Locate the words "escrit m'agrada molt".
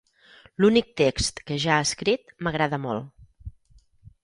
1.89-3.49